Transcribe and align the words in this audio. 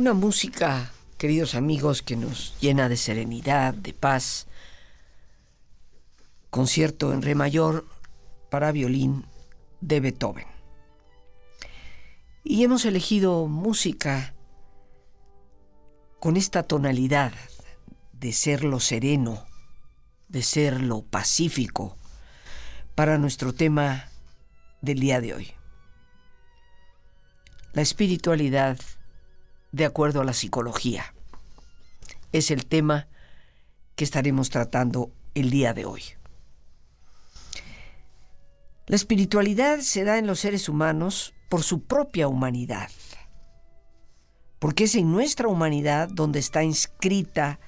Una 0.00 0.14
música, 0.14 0.92
queridos 1.18 1.54
amigos, 1.54 2.00
que 2.00 2.16
nos 2.16 2.58
llena 2.58 2.88
de 2.88 2.96
serenidad, 2.96 3.74
de 3.74 3.92
paz. 3.92 4.46
Concierto 6.48 7.12
en 7.12 7.20
re 7.20 7.34
mayor 7.34 7.86
para 8.48 8.72
violín 8.72 9.26
de 9.82 10.00
Beethoven. 10.00 10.46
Y 12.44 12.64
hemos 12.64 12.86
elegido 12.86 13.46
música 13.46 14.32
con 16.18 16.38
esta 16.38 16.62
tonalidad 16.62 17.34
de 18.14 18.32
ser 18.32 18.64
lo 18.64 18.80
sereno, 18.80 19.44
de 20.28 20.42
ser 20.42 20.80
lo 20.80 21.02
pacífico, 21.02 21.94
para 22.94 23.18
nuestro 23.18 23.52
tema 23.52 24.08
del 24.80 24.98
día 24.98 25.20
de 25.20 25.34
hoy. 25.34 25.52
La 27.74 27.82
espiritualidad 27.82 28.78
de 29.72 29.84
acuerdo 29.84 30.20
a 30.20 30.24
la 30.24 30.32
psicología. 30.32 31.14
Es 32.32 32.50
el 32.50 32.66
tema 32.66 33.08
que 33.96 34.04
estaremos 34.04 34.50
tratando 34.50 35.10
el 35.34 35.50
día 35.50 35.74
de 35.74 35.84
hoy. 35.84 36.02
La 38.86 38.96
espiritualidad 38.96 39.80
se 39.80 40.04
da 40.04 40.18
en 40.18 40.26
los 40.26 40.40
seres 40.40 40.68
humanos 40.68 41.34
por 41.48 41.62
su 41.62 41.82
propia 41.82 42.28
humanidad, 42.28 42.90
porque 44.58 44.84
es 44.84 44.94
en 44.94 45.12
nuestra 45.12 45.48
humanidad 45.48 46.08
donde 46.08 46.38
está 46.38 46.64
inscrita 46.64 47.60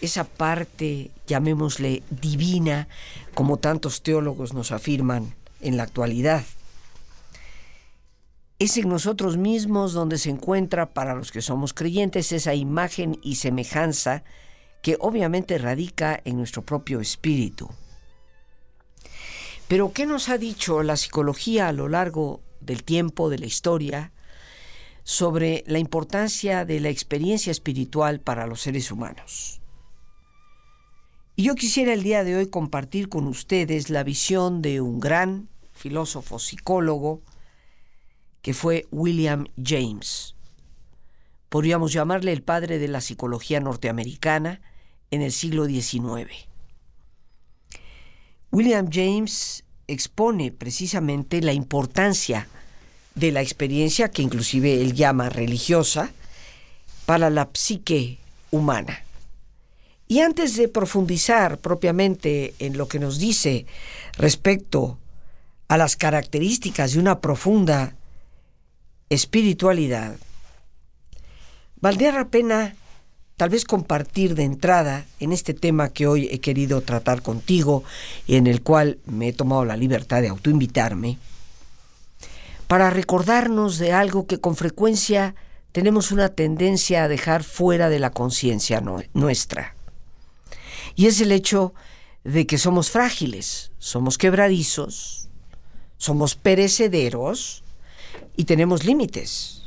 esa 0.00 0.24
parte, 0.24 1.10
llamémosle 1.26 2.02
divina, 2.10 2.88
como 3.34 3.56
tantos 3.56 4.02
teólogos 4.02 4.52
nos 4.52 4.70
afirman 4.70 5.34
en 5.60 5.76
la 5.76 5.82
actualidad 5.82 6.44
es 8.58 8.76
en 8.76 8.88
nosotros 8.88 9.36
mismos 9.36 9.92
donde 9.92 10.18
se 10.18 10.30
encuentra 10.30 10.92
para 10.92 11.14
los 11.14 11.30
que 11.30 11.42
somos 11.42 11.72
creyentes 11.72 12.32
esa 12.32 12.54
imagen 12.54 13.18
y 13.22 13.36
semejanza 13.36 14.24
que 14.82 14.96
obviamente 15.00 15.58
radica 15.58 16.20
en 16.24 16.36
nuestro 16.36 16.62
propio 16.62 17.00
espíritu. 17.00 17.68
Pero 19.68 19.92
¿qué 19.92 20.06
nos 20.06 20.28
ha 20.28 20.38
dicho 20.38 20.82
la 20.82 20.96
psicología 20.96 21.68
a 21.68 21.72
lo 21.72 21.88
largo 21.88 22.40
del 22.60 22.82
tiempo, 22.82 23.28
de 23.28 23.38
la 23.38 23.46
historia, 23.46 24.12
sobre 25.04 25.62
la 25.66 25.78
importancia 25.78 26.64
de 26.64 26.80
la 26.80 26.88
experiencia 26.88 27.50
espiritual 27.50 28.20
para 28.20 28.46
los 28.46 28.62
seres 28.62 28.90
humanos? 28.90 29.60
Y 31.36 31.44
yo 31.44 31.54
quisiera 31.54 31.92
el 31.92 32.02
día 32.02 32.24
de 32.24 32.34
hoy 32.34 32.46
compartir 32.48 33.08
con 33.08 33.28
ustedes 33.28 33.90
la 33.90 34.02
visión 34.02 34.62
de 34.62 34.80
un 34.80 34.98
gran 34.98 35.48
filósofo 35.72 36.40
psicólogo, 36.40 37.22
que 38.48 38.54
fue 38.54 38.86
William 38.90 39.46
James. 39.62 40.34
Podríamos 41.50 41.92
llamarle 41.92 42.32
el 42.32 42.42
padre 42.42 42.78
de 42.78 42.88
la 42.88 43.02
psicología 43.02 43.60
norteamericana 43.60 44.62
en 45.10 45.20
el 45.20 45.32
siglo 45.32 45.66
XIX. 45.66 46.30
William 48.50 48.88
James 48.90 49.64
expone 49.86 50.50
precisamente 50.50 51.42
la 51.42 51.52
importancia 51.52 52.48
de 53.14 53.32
la 53.32 53.42
experiencia, 53.42 54.10
que 54.10 54.22
inclusive 54.22 54.80
él 54.80 54.94
llama 54.94 55.28
religiosa, 55.28 56.10
para 57.04 57.28
la 57.28 57.50
psique 57.52 58.16
humana. 58.50 59.04
Y 60.06 60.20
antes 60.20 60.56
de 60.56 60.68
profundizar 60.68 61.58
propiamente 61.58 62.54
en 62.60 62.78
lo 62.78 62.88
que 62.88 62.98
nos 62.98 63.18
dice 63.18 63.66
respecto 64.16 64.98
a 65.68 65.76
las 65.76 65.96
características 65.96 66.94
de 66.94 66.98
una 66.98 67.20
profunda 67.20 67.97
espiritualidad, 69.10 70.16
valdría 71.80 72.12
la 72.12 72.28
pena 72.28 72.74
tal 73.36 73.50
vez 73.50 73.64
compartir 73.64 74.34
de 74.34 74.42
entrada 74.42 75.06
en 75.20 75.32
este 75.32 75.54
tema 75.54 75.90
que 75.90 76.06
hoy 76.08 76.28
he 76.30 76.40
querido 76.40 76.80
tratar 76.80 77.22
contigo 77.22 77.84
y 78.26 78.34
en 78.34 78.48
el 78.48 78.62
cual 78.62 78.98
me 79.06 79.28
he 79.28 79.32
tomado 79.32 79.64
la 79.64 79.76
libertad 79.76 80.20
de 80.20 80.28
autoinvitarme, 80.28 81.18
para 82.66 82.90
recordarnos 82.90 83.78
de 83.78 83.92
algo 83.92 84.26
que 84.26 84.40
con 84.40 84.56
frecuencia 84.56 85.36
tenemos 85.72 86.10
una 86.10 86.30
tendencia 86.30 87.04
a 87.04 87.08
dejar 87.08 87.44
fuera 87.44 87.88
de 87.88 88.00
la 88.00 88.10
conciencia 88.10 88.82
nuestra. 89.14 89.74
Y 90.96 91.06
es 91.06 91.20
el 91.20 91.30
hecho 91.30 91.72
de 92.24 92.46
que 92.46 92.58
somos 92.58 92.90
frágiles, 92.90 93.70
somos 93.78 94.18
quebradizos, 94.18 95.28
somos 95.96 96.34
perecederos, 96.34 97.62
y 98.38 98.44
tenemos 98.44 98.84
límites. 98.84 99.64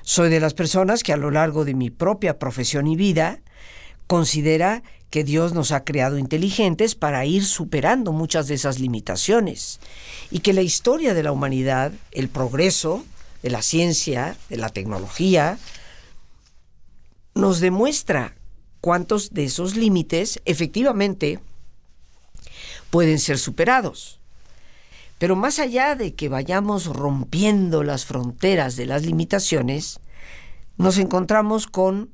Soy 0.00 0.30
de 0.30 0.40
las 0.40 0.54
personas 0.54 1.02
que 1.02 1.12
a 1.12 1.18
lo 1.18 1.30
largo 1.30 1.66
de 1.66 1.74
mi 1.74 1.90
propia 1.90 2.38
profesión 2.38 2.86
y 2.86 2.96
vida 2.96 3.42
considera 4.06 4.82
que 5.10 5.24
Dios 5.24 5.52
nos 5.52 5.70
ha 5.70 5.84
creado 5.84 6.16
inteligentes 6.16 6.94
para 6.94 7.26
ir 7.26 7.44
superando 7.44 8.12
muchas 8.12 8.48
de 8.48 8.54
esas 8.54 8.78
limitaciones 8.78 9.78
y 10.30 10.38
que 10.38 10.54
la 10.54 10.62
historia 10.62 11.12
de 11.12 11.22
la 11.22 11.32
humanidad, 11.32 11.92
el 12.12 12.30
progreso 12.30 13.04
de 13.42 13.50
la 13.50 13.60
ciencia, 13.60 14.36
de 14.48 14.56
la 14.56 14.70
tecnología, 14.70 15.58
nos 17.34 17.60
demuestra 17.60 18.36
cuántos 18.80 19.34
de 19.34 19.44
esos 19.44 19.76
límites 19.76 20.40
efectivamente 20.46 21.40
pueden 22.88 23.18
ser 23.18 23.38
superados. 23.38 24.19
Pero 25.20 25.36
más 25.36 25.58
allá 25.58 25.96
de 25.96 26.14
que 26.14 26.30
vayamos 26.30 26.86
rompiendo 26.86 27.82
las 27.82 28.06
fronteras 28.06 28.76
de 28.76 28.86
las 28.86 29.04
limitaciones, 29.04 30.00
nos 30.78 30.96
encontramos 30.96 31.66
con 31.66 32.08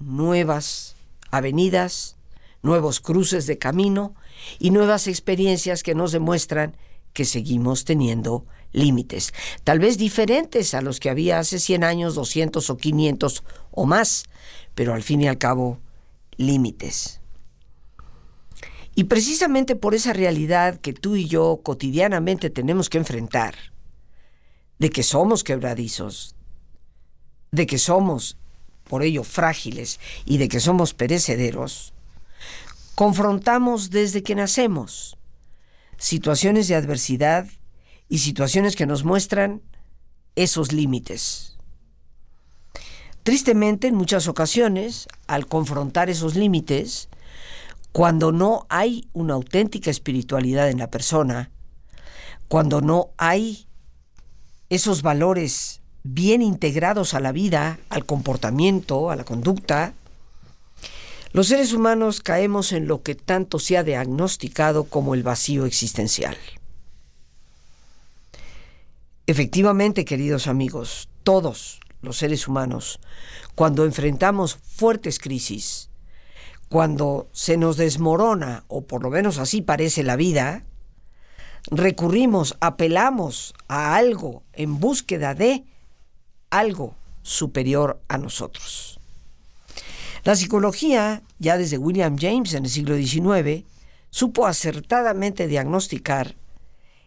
nuevas 0.00 0.96
avenidas, 1.30 2.16
nuevos 2.62 2.98
cruces 2.98 3.46
de 3.46 3.58
camino 3.58 4.16
y 4.58 4.70
nuevas 4.70 5.06
experiencias 5.06 5.84
que 5.84 5.94
nos 5.94 6.10
demuestran 6.10 6.76
que 7.12 7.24
seguimos 7.24 7.84
teniendo 7.84 8.44
límites, 8.72 9.32
tal 9.62 9.78
vez 9.78 9.96
diferentes 9.96 10.74
a 10.74 10.82
los 10.82 10.98
que 10.98 11.10
había 11.10 11.38
hace 11.38 11.60
100 11.60 11.84
años, 11.84 12.16
200 12.16 12.70
o 12.70 12.76
500 12.76 13.44
o 13.70 13.86
más, 13.86 14.24
pero 14.74 14.94
al 14.94 15.04
fin 15.04 15.20
y 15.20 15.28
al 15.28 15.38
cabo 15.38 15.78
límites. 16.38 17.20
Y 18.94 19.04
precisamente 19.04 19.74
por 19.76 19.94
esa 19.94 20.12
realidad 20.12 20.80
que 20.80 20.92
tú 20.92 21.16
y 21.16 21.26
yo 21.26 21.60
cotidianamente 21.62 22.50
tenemos 22.50 22.88
que 22.88 22.98
enfrentar, 22.98 23.54
de 24.78 24.90
que 24.90 25.02
somos 25.02 25.42
quebradizos, 25.42 26.36
de 27.50 27.66
que 27.66 27.78
somos 27.78 28.36
por 28.84 29.02
ello 29.02 29.24
frágiles 29.24 29.98
y 30.24 30.38
de 30.38 30.48
que 30.48 30.60
somos 30.60 30.94
perecederos, 30.94 31.92
confrontamos 32.94 33.90
desde 33.90 34.22
que 34.22 34.34
nacemos 34.34 35.16
situaciones 35.96 36.68
de 36.68 36.74
adversidad 36.74 37.46
y 38.08 38.18
situaciones 38.18 38.76
que 38.76 38.86
nos 38.86 39.04
muestran 39.04 39.62
esos 40.36 40.72
límites. 40.72 41.56
Tristemente, 43.22 43.86
en 43.88 43.94
muchas 43.94 44.28
ocasiones, 44.28 45.08
al 45.26 45.46
confrontar 45.46 46.10
esos 46.10 46.34
límites, 46.34 47.08
cuando 47.94 48.32
no 48.32 48.66
hay 48.70 49.08
una 49.12 49.34
auténtica 49.34 49.88
espiritualidad 49.88 50.68
en 50.68 50.78
la 50.78 50.90
persona, 50.90 51.52
cuando 52.48 52.80
no 52.80 53.10
hay 53.18 53.68
esos 54.68 55.02
valores 55.02 55.80
bien 56.02 56.42
integrados 56.42 57.14
a 57.14 57.20
la 57.20 57.30
vida, 57.30 57.78
al 57.90 58.04
comportamiento, 58.04 59.12
a 59.12 59.16
la 59.16 59.22
conducta, 59.22 59.94
Los 61.30 61.46
seres 61.48 61.72
humanos 61.72 62.20
caemos 62.20 62.72
en 62.72 62.88
lo 62.88 63.02
que 63.04 63.14
tanto 63.14 63.60
se 63.60 63.76
ha 63.76 63.84
diagnosticado 63.84 64.84
como 64.84 65.14
el 65.14 65.22
vacío 65.22 65.64
existencial. 65.64 66.36
Efectivamente, 69.28 70.04
queridos 70.04 70.48
amigos, 70.48 71.08
todos 71.22 71.78
los 72.02 72.18
seres 72.18 72.48
humanos, 72.48 72.98
cuando 73.54 73.84
enfrentamos 73.84 74.56
fuertes 74.56 75.18
crisis, 75.20 75.90
cuando 76.68 77.28
se 77.32 77.56
nos 77.56 77.76
desmorona, 77.76 78.64
o 78.68 78.84
por 78.84 79.02
lo 79.02 79.10
menos 79.10 79.38
así 79.38 79.62
parece 79.62 80.02
la 80.02 80.16
vida, 80.16 80.64
recurrimos, 81.70 82.56
apelamos 82.60 83.54
a 83.68 83.96
algo 83.96 84.42
en 84.52 84.80
búsqueda 84.80 85.34
de 85.34 85.64
algo 86.50 86.94
superior 87.22 88.00
a 88.08 88.18
nosotros. 88.18 89.00
La 90.24 90.36
psicología, 90.36 91.22
ya 91.38 91.58
desde 91.58 91.78
William 91.78 92.16
James 92.18 92.54
en 92.54 92.64
el 92.64 92.70
siglo 92.70 92.96
XIX, 92.96 93.64
supo 94.10 94.46
acertadamente 94.46 95.46
diagnosticar 95.46 96.36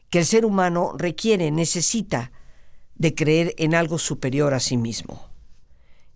que 0.10 0.20
el 0.20 0.26
ser 0.26 0.46
humano 0.46 0.94
requiere, 0.98 1.52
necesita 1.52 2.32
de 2.96 3.14
creer 3.16 3.54
en 3.58 3.76
algo 3.76 3.98
superior 3.98 4.54
a 4.54 4.60
sí 4.60 4.78
mismo. 4.78 5.30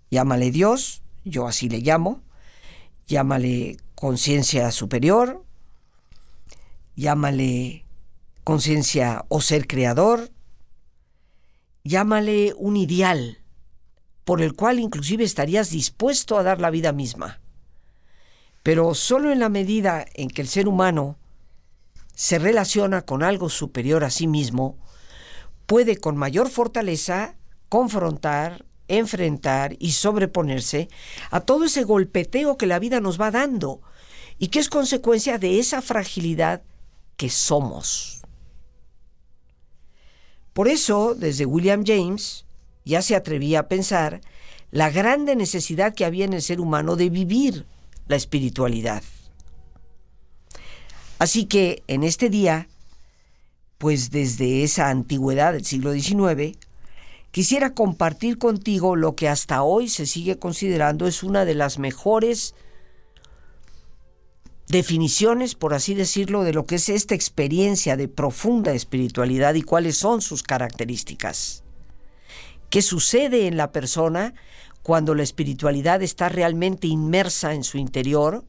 Llámale 0.10 0.52
Dios, 0.52 1.02
yo 1.24 1.48
así 1.48 1.70
le 1.70 1.80
llamo, 1.80 2.22
llámale 3.08 3.78
conciencia 3.96 4.72
superior, 4.72 5.44
llámale 6.96 7.86
conciencia 8.44 9.26
o 9.30 9.42
ser 9.42 9.68
creador, 9.68 10.32
llámale 11.84 12.54
un 12.58 12.78
ideal, 12.78 13.40
por 14.24 14.42
el 14.42 14.54
cual 14.54 14.80
inclusive 14.80 15.24
estarías 15.24 15.72
dispuesto 15.72 16.38
a 16.38 16.44
dar 16.44 16.62
la 16.62 16.70
vida 16.70 16.92
misma. 16.92 17.42
Pero 18.64 18.94
solo 18.94 19.32
en 19.32 19.40
la 19.40 19.50
medida 19.50 20.06
en 20.14 20.30
que 20.30 20.42
el 20.42 20.48
ser 20.48 20.68
humano 20.68 21.18
se 22.14 22.38
relaciona 22.38 23.02
con 23.02 23.24
algo 23.24 23.50
superior 23.50 24.04
a 24.04 24.10
sí 24.10 24.28
mismo, 24.28 24.78
puede 25.66 25.98
con 25.98 26.18
mayor 26.18 26.50
fortaleza 26.50 27.36
confrontar, 27.70 28.66
enfrentar 28.98 29.76
y 29.80 29.92
sobreponerse 29.92 30.90
a 31.30 31.42
todo 31.42 31.66
ese 31.66 31.84
golpeteo 31.84 32.58
que 32.58 32.68
la 32.68 32.80
vida 32.80 33.00
nos 33.00 33.20
va 33.20 33.32
dando 33.32 33.82
y 34.38 34.48
que 34.48 34.60
es 34.60 34.70
consecuencia 34.70 35.38
de 35.38 35.60
esa 35.60 35.82
fragilidad 35.82 36.62
que 37.18 37.30
somos. 37.30 38.22
Por 40.54 40.68
eso, 40.68 41.16
desde 41.16 41.46
William 41.46 41.84
James, 41.86 42.46
ya 42.84 43.02
se 43.02 43.16
atrevía 43.16 43.60
a 43.60 43.68
pensar 43.68 44.22
la 44.72 44.90
grande 44.90 45.36
necesidad 45.36 45.94
que 45.94 46.06
había 46.06 46.26
en 46.26 46.34
el 46.34 46.42
ser 46.42 46.60
humano 46.60 46.96
de 46.96 47.10
vivir 47.10 47.66
la 48.08 48.16
espiritualidad. 48.16 49.04
Así 51.20 51.46
que 51.46 51.84
en 51.88 52.04
este 52.04 52.30
día, 52.30 52.68
pues 53.78 54.10
desde 54.10 54.64
esa 54.64 54.90
antigüedad 54.90 55.54
del 55.54 55.66
siglo 55.66 55.94
XIX, 55.94 56.58
quisiera 57.32 57.74
compartir 57.74 58.38
contigo 58.38 58.96
lo 58.96 59.16
que 59.16 59.28
hasta 59.28 59.64
hoy 59.64 59.90
se 59.90 60.06
sigue 60.06 60.38
considerando 60.38 61.08
es 61.08 61.24
una 61.24 61.46
de 61.46 61.56
las 61.56 61.80
mejores 61.80 62.56
definiciones, 64.68 65.56
por 65.56 65.74
así 65.74 65.94
decirlo, 65.94 66.44
de 66.44 66.54
lo 66.54 66.66
que 66.66 66.76
es 66.76 66.88
esta 66.90 67.16
experiencia 67.16 67.98
de 67.98 68.08
profunda 68.08 68.74
espiritualidad 68.74 69.56
y 69.56 69.64
cuáles 69.64 69.98
son 69.98 70.22
sus 70.22 70.44
características 70.44 71.64
qué 72.72 72.82
sucede 72.82 73.46
en 73.46 73.58
la 73.58 73.72
persona 73.72 74.34
cuando 74.82 75.14
la 75.14 75.22
espiritualidad 75.22 76.02
está 76.02 76.30
realmente 76.30 76.88
inmersa 76.88 77.54
en 77.54 77.64
su 77.64 77.78
interior, 77.78 78.44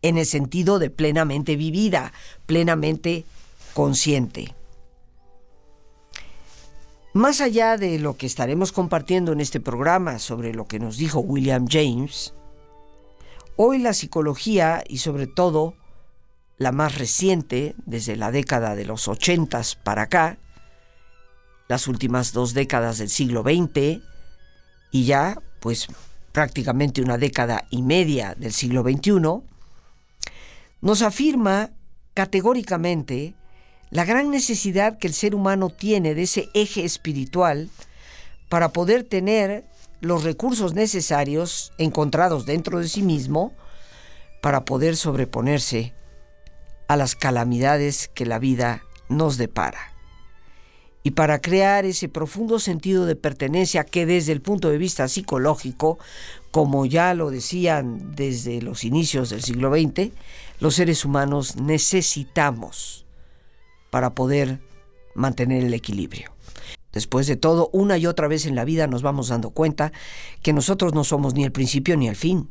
en 0.00 0.16
el 0.16 0.24
sentido 0.24 0.78
de 0.78 0.88
plenamente 0.88 1.56
vivida, 1.56 2.12
plenamente 2.46 3.26
consciente. 3.74 4.54
Más 7.16 7.40
allá 7.40 7.78
de 7.78 7.98
lo 7.98 8.18
que 8.18 8.26
estaremos 8.26 8.72
compartiendo 8.72 9.32
en 9.32 9.40
este 9.40 9.58
programa 9.58 10.18
sobre 10.18 10.52
lo 10.52 10.66
que 10.66 10.78
nos 10.78 10.98
dijo 10.98 11.20
William 11.20 11.66
James, 11.66 12.34
hoy 13.56 13.78
la 13.78 13.94
psicología 13.94 14.84
y 14.86 14.98
sobre 14.98 15.26
todo 15.26 15.72
la 16.58 16.72
más 16.72 16.98
reciente, 16.98 17.74
desde 17.86 18.16
la 18.16 18.30
década 18.32 18.74
de 18.74 18.84
los 18.84 19.08
ochentas 19.08 19.76
para 19.76 20.02
acá, 20.02 20.36
las 21.68 21.88
últimas 21.88 22.34
dos 22.34 22.52
décadas 22.52 22.98
del 22.98 23.08
siglo 23.08 23.40
XX 23.40 24.02
y 24.90 25.04
ya, 25.06 25.40
pues 25.60 25.86
prácticamente 26.32 27.00
una 27.00 27.16
década 27.16 27.64
y 27.70 27.80
media 27.80 28.34
del 28.34 28.52
siglo 28.52 28.82
XXI, 28.82 29.40
nos 30.82 31.00
afirma 31.00 31.70
categóricamente 32.12 33.34
la 33.90 34.04
gran 34.04 34.30
necesidad 34.30 34.98
que 34.98 35.06
el 35.06 35.14
ser 35.14 35.34
humano 35.34 35.70
tiene 35.70 36.14
de 36.14 36.22
ese 36.22 36.48
eje 36.54 36.84
espiritual 36.84 37.70
para 38.48 38.72
poder 38.72 39.04
tener 39.04 39.64
los 40.00 40.24
recursos 40.24 40.74
necesarios 40.74 41.72
encontrados 41.78 42.46
dentro 42.46 42.80
de 42.80 42.88
sí 42.88 43.02
mismo 43.02 43.54
para 44.42 44.64
poder 44.64 44.96
sobreponerse 44.96 45.94
a 46.88 46.96
las 46.96 47.16
calamidades 47.16 48.08
que 48.14 48.26
la 48.26 48.38
vida 48.38 48.82
nos 49.08 49.38
depara. 49.38 49.92
Y 51.02 51.12
para 51.12 51.40
crear 51.40 51.84
ese 51.84 52.08
profundo 52.08 52.58
sentido 52.58 53.06
de 53.06 53.14
pertenencia 53.14 53.84
que 53.84 54.06
desde 54.06 54.32
el 54.32 54.42
punto 54.42 54.70
de 54.70 54.78
vista 54.78 55.06
psicológico, 55.06 55.98
como 56.50 56.84
ya 56.84 57.14
lo 57.14 57.30
decían 57.30 58.16
desde 58.16 58.60
los 58.60 58.82
inicios 58.82 59.30
del 59.30 59.42
siglo 59.42 59.72
XX, 59.72 60.10
los 60.58 60.74
seres 60.74 61.04
humanos 61.04 61.56
necesitamos 61.56 63.05
para 63.90 64.14
poder 64.14 64.60
mantener 65.14 65.64
el 65.64 65.74
equilibrio. 65.74 66.30
Después 66.92 67.26
de 67.26 67.36
todo, 67.36 67.68
una 67.72 67.98
y 67.98 68.06
otra 68.06 68.28
vez 68.28 68.46
en 68.46 68.54
la 68.54 68.64
vida 68.64 68.86
nos 68.86 69.02
vamos 69.02 69.28
dando 69.28 69.50
cuenta 69.50 69.92
que 70.42 70.52
nosotros 70.52 70.94
no 70.94 71.04
somos 71.04 71.34
ni 71.34 71.44
el 71.44 71.52
principio 71.52 71.96
ni 71.96 72.08
el 72.08 72.16
fin. 72.16 72.48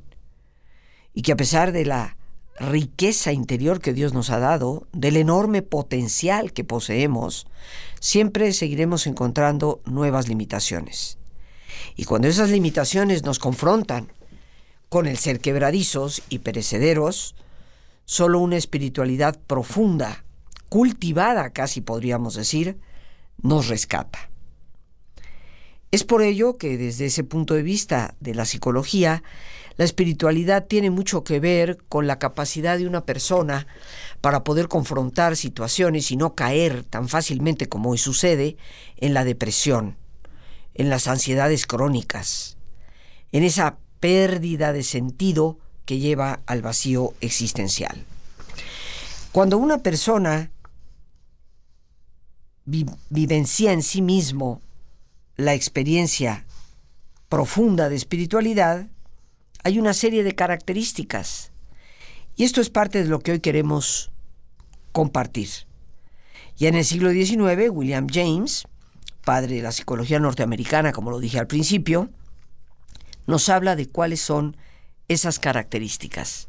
Y 1.13 1.21
que 1.23 1.31
a 1.31 1.35
pesar 1.37 1.71
de 1.71 1.85
la 1.85 2.17
riqueza 2.59 3.31
interior 3.31 3.79
que 3.79 3.93
Dios 3.93 4.13
nos 4.13 4.29
ha 4.29 4.39
dado, 4.39 4.87
del 4.93 5.17
enorme 5.17 5.61
potencial 5.61 6.53
que 6.53 6.63
poseemos, 6.63 7.47
siempre 7.99 8.53
seguiremos 8.53 9.07
encontrando 9.07 9.81
nuevas 9.85 10.27
limitaciones. 10.27 11.17
Y 11.95 12.05
cuando 12.05 12.27
esas 12.27 12.49
limitaciones 12.49 13.23
nos 13.23 13.39
confrontan 13.39 14.11
con 14.89 15.07
el 15.07 15.17
ser 15.17 15.39
quebradizos 15.39 16.21
y 16.29 16.39
perecederos, 16.39 17.35
solo 18.05 18.39
una 18.39 18.57
espiritualidad 18.57 19.39
profunda, 19.47 20.24
cultivada 20.75 21.51
casi 21.51 21.79
podríamos 21.79 22.35
decir, 22.35 22.77
nos 23.41 23.69
rescata. 23.69 24.29
Es 25.89 26.03
por 26.03 26.21
ello 26.21 26.57
que 26.57 26.77
desde 26.77 27.05
ese 27.05 27.23
punto 27.23 27.53
de 27.53 27.63
vista 27.63 28.13
de 28.19 28.35
la 28.35 28.43
psicología, 28.43 29.23
la 29.77 29.85
espiritualidad 29.85 30.65
tiene 30.65 30.89
mucho 30.89 31.23
que 31.23 31.39
ver 31.39 31.77
con 31.87 32.07
la 32.07 32.19
capacidad 32.19 32.77
de 32.77 32.87
una 32.87 33.05
persona 33.05 33.67
para 34.19 34.43
poder 34.43 34.67
confrontar 34.67 35.37
situaciones 35.37 36.11
y 36.11 36.17
no 36.17 36.35
caer 36.35 36.83
tan 36.83 37.07
fácilmente 37.07 37.69
como 37.69 37.91
hoy 37.91 37.97
sucede 37.97 38.57
en 38.97 39.13
la 39.13 39.23
depresión, 39.23 39.95
en 40.73 40.89
las 40.89 41.07
ansiedades 41.07 41.67
crónicas, 41.67 42.57
en 43.31 43.43
esa 43.43 43.77
pérdida 44.01 44.73
de 44.73 44.83
sentido 44.83 45.57
que 45.85 45.99
lleva 45.99 46.41
al 46.45 46.61
vacío 46.61 47.13
existencial. 47.21 48.03
Cuando 49.31 49.57
una 49.57 49.77
persona 49.77 50.51
vivencia 52.65 53.71
en 53.71 53.83
sí 53.83 54.01
mismo 54.01 54.61
la 55.37 55.53
experiencia 55.53 56.45
profunda 57.29 57.89
de 57.89 57.95
espiritualidad, 57.95 58.87
hay 59.63 59.79
una 59.79 59.93
serie 59.93 60.23
de 60.23 60.35
características. 60.35 61.51
Y 62.35 62.43
esto 62.43 62.61
es 62.61 62.69
parte 62.69 63.03
de 63.03 63.09
lo 63.09 63.19
que 63.19 63.31
hoy 63.31 63.39
queremos 63.39 64.11
compartir. 64.91 65.49
Ya 66.57 66.69
en 66.69 66.75
el 66.75 66.85
siglo 66.85 67.11
XIX, 67.11 67.69
William 67.71 68.07
James, 68.11 68.65
padre 69.23 69.55
de 69.55 69.61
la 69.61 69.71
psicología 69.71 70.19
norteamericana, 70.19 70.91
como 70.91 71.11
lo 71.11 71.19
dije 71.19 71.39
al 71.39 71.47
principio, 71.47 72.09
nos 73.27 73.49
habla 73.49 73.75
de 73.75 73.89
cuáles 73.89 74.21
son 74.21 74.55
esas 75.07 75.39
características. 75.39 76.47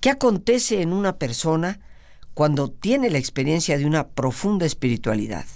¿Qué 0.00 0.10
acontece 0.10 0.82
en 0.82 0.92
una 0.92 1.18
persona 1.18 1.80
cuando 2.34 2.70
tiene 2.70 3.10
la 3.10 3.18
experiencia 3.18 3.78
de 3.78 3.86
una 3.86 4.08
profunda 4.08 4.66
espiritualidad? 4.66 5.46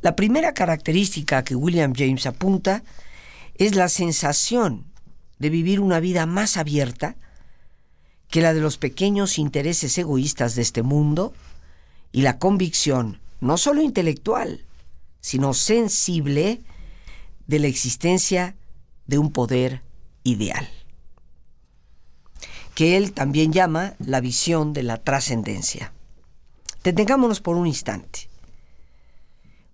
La 0.00 0.16
primera 0.16 0.52
característica 0.52 1.44
que 1.44 1.54
William 1.54 1.92
James 1.96 2.26
apunta 2.26 2.82
es 3.54 3.76
la 3.76 3.88
sensación 3.88 4.84
de 5.38 5.50
vivir 5.50 5.80
una 5.80 6.00
vida 6.00 6.26
más 6.26 6.56
abierta 6.56 7.16
que 8.28 8.40
la 8.40 8.54
de 8.54 8.60
los 8.60 8.78
pequeños 8.78 9.38
intereses 9.38 9.96
egoístas 9.98 10.54
de 10.54 10.62
este 10.62 10.82
mundo 10.82 11.32
y 12.10 12.22
la 12.22 12.38
convicción, 12.38 13.20
no 13.40 13.58
solo 13.58 13.82
intelectual, 13.82 14.64
sino 15.20 15.54
sensible, 15.54 16.60
de 17.46 17.58
la 17.58 17.66
existencia 17.66 18.56
de 19.06 19.18
un 19.18 19.32
poder 19.32 19.82
ideal. 20.24 20.68
Que 22.74 22.96
él 22.96 23.12
también 23.12 23.52
llama 23.52 23.94
la 23.98 24.20
visión 24.20 24.72
de 24.72 24.82
la 24.82 24.98
trascendencia. 24.98 25.92
Detengámonos 26.82 27.40
por 27.40 27.56
un 27.56 27.66
instante. 27.66 28.28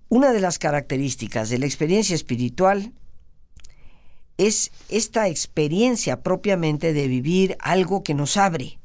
Una 0.08 0.32
de 0.32 0.40
las 0.40 0.58
características 0.58 1.50
de 1.50 1.58
la 1.58 1.66
experiencia 1.66 2.14
espiritual 2.14 2.92
es 4.36 4.70
esta 4.88 5.28
experiencia 5.28 6.22
propiamente 6.22 6.92
de 6.92 7.08
vivir 7.08 7.56
algo 7.60 8.02
que 8.02 8.14
nos 8.14 8.36
abre, 8.36 8.78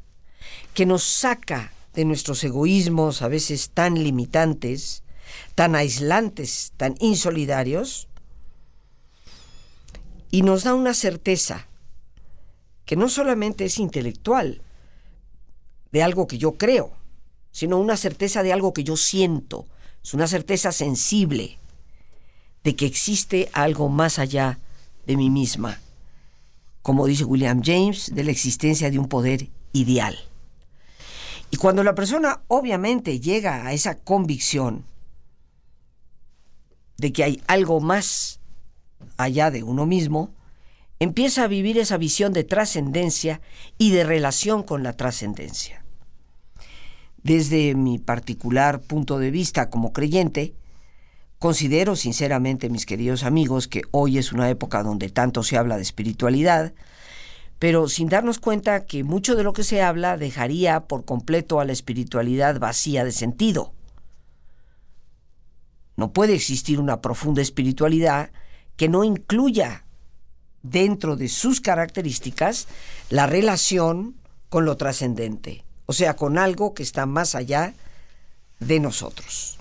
que 0.73 0.85
nos 0.85 1.03
saca 1.03 1.71
de 1.93 2.05
nuestros 2.05 2.43
egoísmos 2.43 3.21
a 3.21 3.27
veces 3.27 3.69
tan 3.69 4.03
limitantes, 4.03 5.03
tan 5.55 5.75
aislantes, 5.75 6.73
tan 6.75 6.95
insolidarios, 6.99 8.07
y 10.31 10.41
nos 10.41 10.63
da 10.63 10.73
una 10.73 10.95
certeza 10.95 11.67
que 12.85 12.95
no 12.95 13.09
solamente 13.09 13.65
es 13.65 13.77
intelectual, 13.77 14.61
de 15.91 16.03
algo 16.03 16.27
que 16.27 16.37
yo 16.37 16.53
creo, 16.53 16.91
sino 17.51 17.79
una 17.79 17.97
certeza 17.97 18.43
de 18.43 18.51
algo 18.51 18.73
que 18.73 18.83
yo 18.83 18.97
siento, 18.97 19.67
es 20.03 20.13
una 20.13 20.27
certeza 20.27 20.71
sensible 20.71 21.59
de 22.63 22.75
que 22.75 22.85
existe 22.85 23.49
algo 23.53 23.89
más 23.89 24.19
allá 24.19 24.59
de 25.05 25.15
mí 25.17 25.29
misma, 25.29 25.79
como 26.81 27.05
dice 27.05 27.25
William 27.25 27.61
James, 27.63 28.13
de 28.13 28.23
la 28.23 28.31
existencia 28.31 28.89
de 28.89 28.99
un 28.99 29.07
poder 29.07 29.49
ideal. 29.71 30.17
Y 31.51 31.57
cuando 31.57 31.83
la 31.83 31.93
persona 31.93 32.41
obviamente 32.47 33.19
llega 33.19 33.67
a 33.67 33.73
esa 33.73 33.99
convicción 33.99 34.85
de 36.97 37.13
que 37.13 37.23
hay 37.23 37.41
algo 37.47 37.79
más 37.79 38.39
allá 39.17 39.51
de 39.51 39.61
uno 39.61 39.85
mismo, 39.85 40.33
empieza 41.03 41.43
a 41.43 41.47
vivir 41.47 41.77
esa 41.77 41.97
visión 41.97 42.33
de 42.33 42.43
trascendencia 42.43 43.41
y 43.77 43.91
de 43.91 44.03
relación 44.03 44.63
con 44.63 44.83
la 44.83 44.93
trascendencia. 44.93 45.83
Desde 47.21 47.75
mi 47.75 47.99
particular 47.99 48.81
punto 48.81 49.19
de 49.19 49.29
vista 49.29 49.69
como 49.69 49.93
creyente, 49.93 50.53
considero 51.39 51.95
sinceramente, 51.95 52.69
mis 52.69 52.85
queridos 52.85 53.23
amigos, 53.23 53.67
que 53.67 53.81
hoy 53.91 54.17
es 54.17 54.31
una 54.31 54.49
época 54.49 54.81
donde 54.81 55.09
tanto 55.09 55.43
se 55.43 55.57
habla 55.57 55.75
de 55.75 55.83
espiritualidad, 55.83 56.73
pero 57.59 57.87
sin 57.87 58.09
darnos 58.09 58.39
cuenta 58.39 58.85
que 58.85 59.03
mucho 59.03 59.35
de 59.35 59.43
lo 59.43 59.53
que 59.53 59.63
se 59.63 59.81
habla 59.81 60.17
dejaría 60.17 60.81
por 60.81 61.05
completo 61.05 61.59
a 61.59 61.65
la 61.65 61.73
espiritualidad 61.73 62.59
vacía 62.59 63.03
de 63.03 63.11
sentido. 63.11 63.73
No 65.95 66.11
puede 66.11 66.33
existir 66.33 66.79
una 66.79 67.01
profunda 67.01 67.41
espiritualidad 67.41 68.31
que 68.75 68.89
no 68.89 69.03
incluya 69.03 69.82
dentro 70.63 71.15
de 71.15 71.27
sus 71.27 71.61
características 71.61 72.67
la 73.09 73.27
relación 73.27 74.15
con 74.49 74.65
lo 74.65 74.77
trascendente, 74.77 75.63
o 75.85 75.93
sea, 75.93 76.15
con 76.15 76.37
algo 76.37 76.73
que 76.73 76.83
está 76.83 77.05
más 77.05 77.35
allá 77.35 77.73
de 78.59 78.79
nosotros. 78.79 79.57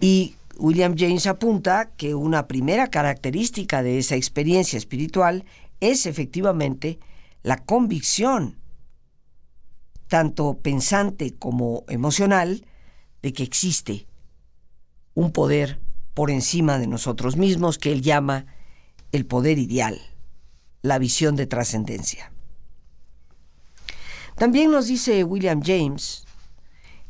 Y 0.00 0.34
William 0.56 0.94
James 0.98 1.26
apunta 1.26 1.90
que 1.96 2.14
una 2.14 2.46
primera 2.48 2.88
característica 2.88 3.82
de 3.82 3.98
esa 3.98 4.16
experiencia 4.16 4.76
espiritual 4.76 5.44
es 5.80 6.06
efectivamente 6.06 6.98
la 7.42 7.58
convicción, 7.58 8.56
tanto 10.08 10.58
pensante 10.58 11.34
como 11.34 11.84
emocional, 11.88 12.64
de 13.22 13.32
que 13.32 13.42
existe 13.42 14.06
un 15.14 15.32
poder 15.32 15.80
por 16.14 16.30
encima 16.30 16.78
de 16.78 16.86
nosotros 16.86 17.36
mismos 17.36 17.78
que 17.78 17.92
él 17.92 18.02
llama 18.02 18.46
el 19.12 19.26
poder 19.26 19.58
ideal, 19.58 20.00
la 20.82 20.98
visión 20.98 21.36
de 21.36 21.46
trascendencia. 21.46 22.32
También 24.36 24.70
nos 24.70 24.86
dice 24.86 25.24
William 25.24 25.62
James 25.64 26.24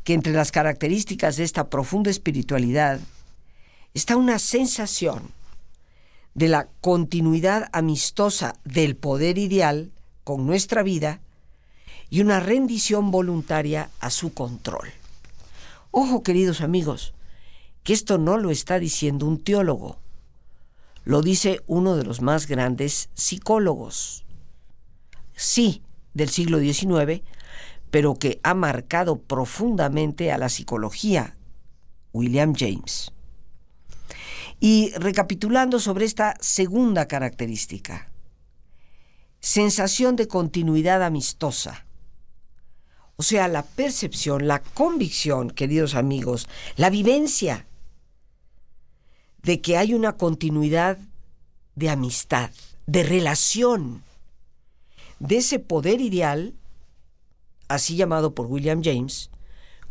que 0.03 0.13
entre 0.13 0.33
las 0.33 0.51
características 0.51 1.37
de 1.37 1.43
esta 1.43 1.69
profunda 1.69 2.09
espiritualidad 2.09 2.99
está 3.93 4.17
una 4.17 4.39
sensación 4.39 5.31
de 6.33 6.47
la 6.47 6.67
continuidad 6.81 7.69
amistosa 7.73 8.55
del 8.63 8.95
poder 8.95 9.37
ideal 9.37 9.91
con 10.23 10.47
nuestra 10.47 10.83
vida 10.83 11.19
y 12.09 12.21
una 12.21 12.39
rendición 12.39 13.11
voluntaria 13.11 13.89
a 13.99 14.09
su 14.09 14.33
control. 14.33 14.89
Ojo, 15.91 16.23
queridos 16.23 16.61
amigos, 16.61 17.13
que 17.83 17.93
esto 17.93 18.17
no 18.17 18.37
lo 18.37 18.51
está 18.51 18.79
diciendo 18.79 19.25
un 19.25 19.43
teólogo, 19.43 19.97
lo 21.09 21.23
dice 21.23 21.63
uno 21.65 21.95
de 21.95 22.03
los 22.03 22.21
más 22.21 22.45
grandes 22.45 23.09
psicólogos, 23.15 24.27
sí, 25.35 25.81
del 26.13 26.29
siglo 26.29 26.59
XIX, 26.59 27.23
pero 27.89 28.13
que 28.13 28.39
ha 28.43 28.53
marcado 28.53 29.19
profundamente 29.19 30.31
a 30.31 30.37
la 30.37 30.49
psicología, 30.49 31.35
William 32.13 32.53
James. 32.55 33.11
Y 34.59 34.91
recapitulando 34.97 35.79
sobre 35.79 36.05
esta 36.05 36.35
segunda 36.41 37.07
característica, 37.07 38.11
sensación 39.39 40.15
de 40.15 40.27
continuidad 40.27 41.01
amistosa. 41.01 41.87
O 43.15 43.23
sea, 43.23 43.47
la 43.47 43.63
percepción, 43.63 44.47
la 44.47 44.61
convicción, 44.61 45.49
queridos 45.49 45.95
amigos, 45.95 46.47
la 46.75 46.91
vivencia 46.91 47.65
de 49.43 49.61
que 49.61 49.77
hay 49.77 49.93
una 49.93 50.17
continuidad 50.17 50.97
de 51.75 51.89
amistad, 51.89 52.51
de 52.87 53.03
relación, 53.03 54.03
de 55.19 55.37
ese 55.37 55.59
poder 55.59 56.01
ideal, 56.01 56.53
así 57.67 57.95
llamado 57.95 58.33
por 58.33 58.47
William 58.47 58.81
James, 58.83 59.29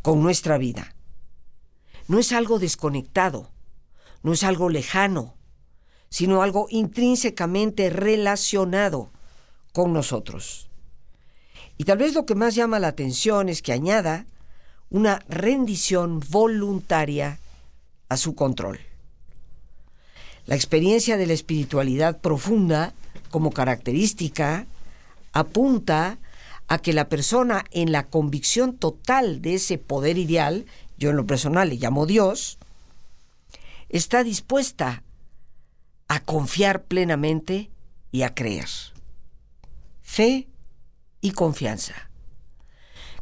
con 0.03 0.23
nuestra 0.23 0.59
vida. 0.59 0.95
No 2.09 2.19
es 2.19 2.33
algo 2.33 2.59
desconectado, 2.59 3.51
no 4.23 4.33
es 4.33 4.43
algo 4.43 4.69
lejano, 4.69 5.35
sino 6.11 6.43
algo 6.43 6.67
intrínsecamente 6.71 7.91
relacionado 7.91 9.11
con 9.73 9.93
nosotros. 9.93 10.69
Y 11.77 11.85
tal 11.85 11.99
vez 11.99 12.15
lo 12.15 12.27
que 12.27 12.35
más 12.35 12.55
llama 12.55 12.79
la 12.79 12.89
atención 12.89 13.49
es 13.49 13.63
que 13.63 13.73
añada 13.73 14.27
una 14.91 15.23
rendición 15.29 16.21
voluntaria 16.31 17.39
a 18.09 18.17
su 18.17 18.35
control. 18.35 18.81
La 20.49 20.55
experiencia 20.55 21.19
de 21.19 21.27
la 21.27 21.35
espiritualidad 21.35 22.23
profunda 22.23 22.95
como 23.31 23.51
característica 23.51 24.65
apunta 25.35 26.17
a 26.69 26.79
que 26.79 26.95
la 26.95 27.11
persona 27.11 27.67
en 27.71 27.93
la 27.93 28.07
convicción 28.07 28.75
total 28.75 29.43
de 29.43 29.57
ese 29.57 29.77
poder 29.77 30.17
ideal, 30.17 30.65
yo 30.97 31.11
en 31.11 31.17
lo 31.17 31.27
personal 31.27 31.69
le 31.69 31.77
llamo 31.77 32.07
Dios, 32.07 32.57
está 33.91 34.25
dispuesta 34.25 35.03
a 36.09 36.21
confiar 36.21 36.85
plenamente 36.85 37.71
y 38.11 38.23
a 38.23 38.35
creer. 38.35 38.69
Fe 40.01 40.49
y 41.21 41.33
confianza. 41.33 41.93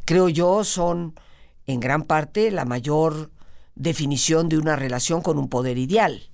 Creo 0.05 0.29
yo 0.29 0.63
son 0.63 1.19
en 1.65 1.81
gran 1.81 2.03
parte 2.03 2.51
la 2.51 2.63
mayor 2.63 3.31
definición 3.75 4.47
de 4.47 4.57
una 4.57 4.77
relación 4.77 5.21
con 5.21 5.37
un 5.37 5.49
poder 5.49 5.77
ideal. 5.77 6.29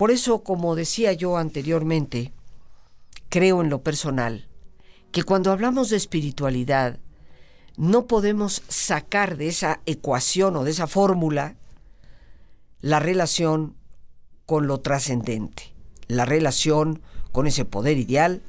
Por 0.00 0.10
eso, 0.10 0.42
como 0.42 0.76
decía 0.76 1.12
yo 1.12 1.36
anteriormente, 1.36 2.32
creo 3.28 3.60
en 3.60 3.68
lo 3.68 3.82
personal 3.82 4.48
que 5.12 5.24
cuando 5.24 5.52
hablamos 5.52 5.90
de 5.90 5.98
espiritualidad, 5.98 6.98
no 7.76 8.06
podemos 8.06 8.62
sacar 8.66 9.36
de 9.36 9.48
esa 9.48 9.82
ecuación 9.84 10.56
o 10.56 10.64
de 10.64 10.70
esa 10.70 10.86
fórmula 10.86 11.54
la 12.80 12.98
relación 12.98 13.76
con 14.46 14.66
lo 14.66 14.80
trascendente, 14.80 15.74
la 16.06 16.24
relación 16.24 17.02
con 17.30 17.46
ese 17.46 17.66
poder 17.66 17.98
ideal, 17.98 18.40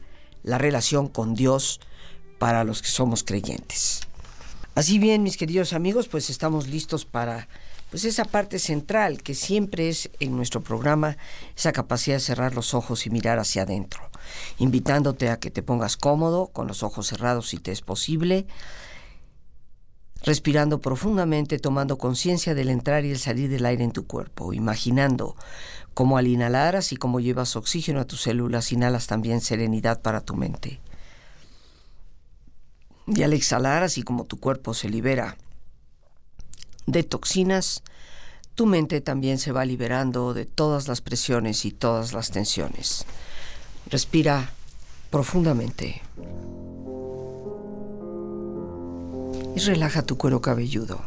la 0.44 0.58
relación 0.58 1.10
con 1.10 1.36
Dios 1.36 1.82
para 2.40 2.64
los 2.64 2.82
que 2.82 2.88
somos 2.88 3.26
creyentes. 3.26 4.08
Así 4.74 5.00
bien, 5.00 5.22
mis 5.22 5.36
queridos 5.36 5.74
amigos, 5.74 6.08
pues 6.08 6.30
estamos 6.30 6.70
listos 6.70 7.04
para 7.04 7.50
pues 7.92 8.06
esa 8.06 8.24
parte 8.24 8.58
central 8.58 9.22
que 9.22 9.36
siempre 9.36 9.90
es 9.90 10.10
en 10.22 10.36
nuestro 10.36 10.62
programa, 10.62 11.18
esa 11.58 11.74
capacidad 11.74 12.16
de 12.16 12.22
cerrar 12.22 12.56
los 12.56 12.74
ojos 12.74 13.06
y 13.06 13.10
mirar 13.10 13.38
hacia 13.38 13.64
adentro, 13.64 14.02
invitándote 14.60 15.30
a 15.30 15.40
que 15.40 15.52
te 15.52 15.62
pongas 15.62 15.98
cómodo, 15.98 16.48
con 16.48 16.68
los 16.68 16.84
ojos 16.84 17.08
cerrados 17.08 17.50
si 17.50 17.58
te 17.58 17.74
es 17.74 17.82
posible, 17.82 18.48
respirando 20.24 20.80
profundamente, 20.80 21.60
tomando 21.60 21.98
conciencia 21.98 22.56
del 22.56 22.70
entrar 22.70 23.04
y 23.04 23.12
el 23.12 23.20
salir 23.20 23.50
del 23.50 23.66
aire 23.66 23.84
en 23.84 23.92
tu 23.92 24.08
cuerpo, 24.08 24.54
imaginando 24.54 25.36
cómo 25.94 26.18
al 26.18 26.28
inhalar, 26.28 26.78
así 26.78 26.96
como 26.96 27.20
llevas 27.20 27.58
oxígeno 27.58 28.00
a 28.00 28.06
tus 28.06 28.22
células, 28.22 28.72
inhalas 28.72 29.08
también 29.08 29.42
serenidad 29.42 30.02
para 30.02 30.22
tu 30.22 30.36
mente. 30.36 30.80
Y 33.06 33.24
al 33.24 33.34
exhalar, 33.34 33.84
así 33.84 34.04
como 34.04 34.24
tu 34.24 34.40
cuerpo 34.40 34.74
se 34.74 34.88
libera 34.88 35.36
de 36.92 37.04
toxinas, 37.04 37.84
tu 38.56 38.66
mente 38.66 39.02
también 39.02 39.40
se 39.40 39.52
va 39.52 39.66
liberando 39.66 40.34
de 40.34 40.46
todas 40.46 40.88
las 40.88 41.02
presiones 41.02 41.66
y 41.66 41.72
todas 41.72 42.14
las 42.14 42.32
tensiones. 42.32 43.06
Respira 43.90 44.52
profundamente. 45.10 46.02
Y 49.56 49.60
relaja 49.60 50.02
tu 50.02 50.18
cuero 50.18 50.42
cabelludo, 50.42 51.02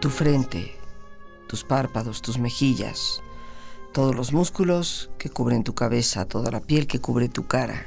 tu 0.00 0.10
frente, 0.10 0.76
tus 1.48 1.64
párpados, 1.64 2.20
tus 2.20 2.38
mejillas, 2.38 3.22
todos 3.92 4.14
los 4.14 4.32
músculos 4.32 5.10
que 5.18 5.30
cubren 5.30 5.64
tu 5.64 5.74
cabeza, 5.74 6.26
toda 6.26 6.50
la 6.50 6.60
piel 6.60 6.86
que 6.86 7.00
cubre 7.00 7.28
tu 7.28 7.46
cara. 7.46 7.86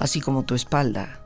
así 0.00 0.20
como 0.22 0.44
tu 0.44 0.54
espalda. 0.54 1.20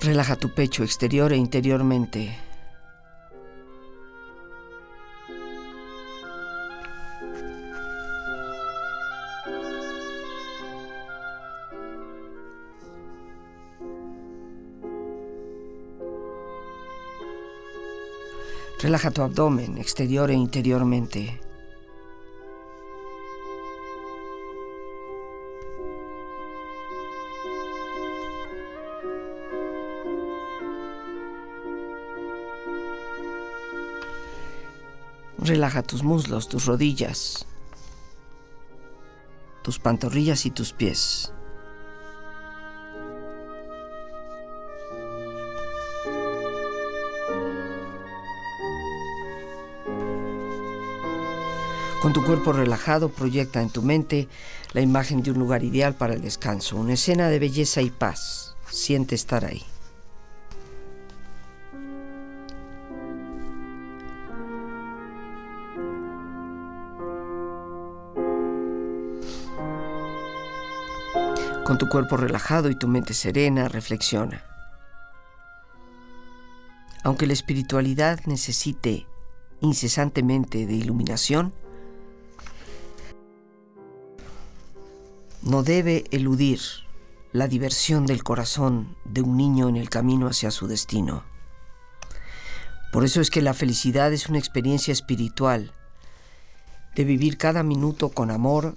Relaja 0.00 0.36
tu 0.36 0.54
pecho 0.54 0.84
exterior 0.84 1.32
e 1.32 1.36
interiormente. 1.36 2.47
Relaja 18.88 19.10
tu 19.10 19.20
abdomen 19.20 19.76
exterior 19.76 20.30
e 20.30 20.32
interiormente. 20.32 21.38
Relaja 35.36 35.82
tus 35.82 36.02
muslos, 36.02 36.48
tus 36.48 36.64
rodillas, 36.64 37.44
tus 39.62 39.78
pantorrillas 39.78 40.46
y 40.46 40.50
tus 40.50 40.72
pies. 40.72 41.34
Con 52.08 52.14
tu 52.14 52.24
cuerpo 52.24 52.54
relajado 52.54 53.10
proyecta 53.10 53.60
en 53.60 53.68
tu 53.68 53.82
mente 53.82 54.28
la 54.72 54.80
imagen 54.80 55.22
de 55.22 55.30
un 55.30 55.38
lugar 55.38 55.62
ideal 55.62 55.94
para 55.94 56.14
el 56.14 56.22
descanso, 56.22 56.78
una 56.78 56.94
escena 56.94 57.28
de 57.28 57.38
belleza 57.38 57.82
y 57.82 57.90
paz. 57.90 58.56
Siente 58.70 59.14
estar 59.14 59.44
ahí. 59.44 59.62
Con 71.66 71.76
tu 71.76 71.90
cuerpo 71.90 72.16
relajado 72.16 72.70
y 72.70 72.74
tu 72.74 72.88
mente 72.88 73.12
serena, 73.12 73.68
reflexiona. 73.68 74.42
Aunque 77.04 77.26
la 77.26 77.34
espiritualidad 77.34 78.20
necesite 78.24 79.06
incesantemente 79.60 80.64
de 80.64 80.72
iluminación, 80.72 81.52
no 85.48 85.62
debe 85.62 86.04
eludir 86.10 86.60
la 87.32 87.48
diversión 87.48 88.04
del 88.04 88.22
corazón 88.22 88.98
de 89.06 89.22
un 89.22 89.38
niño 89.38 89.70
en 89.70 89.76
el 89.76 89.88
camino 89.88 90.26
hacia 90.26 90.50
su 90.50 90.66
destino. 90.66 91.24
Por 92.92 93.02
eso 93.02 93.22
es 93.22 93.30
que 93.30 93.40
la 93.40 93.54
felicidad 93.54 94.12
es 94.12 94.28
una 94.28 94.38
experiencia 94.38 94.92
espiritual 94.92 95.72
de 96.94 97.04
vivir 97.04 97.38
cada 97.38 97.62
minuto 97.62 98.10
con 98.10 98.30
amor, 98.30 98.76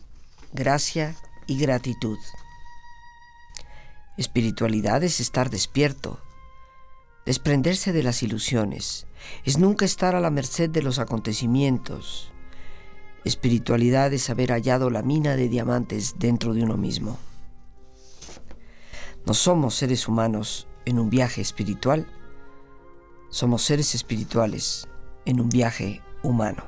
gracia 0.54 1.18
y 1.46 1.58
gratitud. 1.58 2.18
Espiritualidad 4.18 5.04
es 5.04 5.20
estar 5.20 5.50
despierto, 5.50 6.22
desprenderse 7.26 7.92
de 7.92 8.04
las 8.04 8.24
ilusiones, 8.24 9.08
es 9.44 9.58
nunca 9.58 9.84
estar 9.84 10.16
a 10.16 10.22
la 10.22 10.30
merced 10.30 10.70
de 10.70 10.84
los 10.84 11.00
acontecimientos, 11.00 12.31
Espiritualidad 13.24 14.12
es 14.14 14.30
haber 14.30 14.52
hallado 14.52 14.90
la 14.90 15.04
mina 15.04 15.36
de 15.36 15.48
diamantes 15.48 16.16
dentro 16.18 16.54
de 16.54 16.64
uno 16.64 16.76
mismo. 16.76 17.20
No 19.26 19.36
somos 19.36 19.76
seres 19.76 20.08
humanos 20.08 20.68
en 20.86 20.98
un 20.98 21.12
viaje 21.12 21.42
espiritual, 21.42 22.08
somos 23.30 23.62
seres 23.62 23.94
espirituales 23.94 24.88
en 25.26 25.40
un 25.40 25.50
viaje 25.50 26.02
humano. 26.24 26.64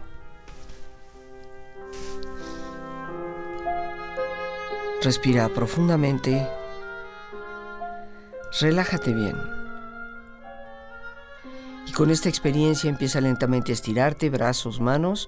Respira 5.01 5.49
profundamente, 5.49 6.47
relájate 8.61 9.13
bien. 9.13 9.35
Y 11.87 11.91
con 11.91 12.11
esta 12.11 12.29
experiencia 12.29 12.89
empieza 12.89 13.19
lentamente 13.19 13.71
a 13.71 13.73
estirarte, 13.73 14.29
brazos, 14.29 14.79
manos, 14.79 15.27